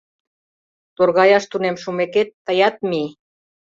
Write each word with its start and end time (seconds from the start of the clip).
Торгаяш 0.95 1.43
тунем 1.51 1.75
шумекет, 1.83 2.29
тыят 2.45 2.75
мий. 2.89 3.09